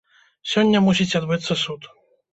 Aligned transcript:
Сёння 0.53 0.81
мусіць 0.87 1.15
адбыцца 1.21 1.61
суд. 1.65 1.81